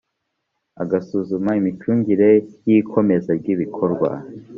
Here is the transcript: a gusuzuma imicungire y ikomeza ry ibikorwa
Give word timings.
a 0.81 0.83
gusuzuma 0.91 1.51
imicungire 1.59 2.29
y 2.67 2.71
ikomeza 2.79 3.29
ry 3.39 3.47
ibikorwa 3.53 4.09